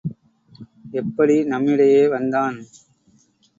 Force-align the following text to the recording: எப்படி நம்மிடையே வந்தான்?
எப்படி 0.93 1.43
நம்மிடையே 1.43 2.07
வந்தான்? 2.07 2.57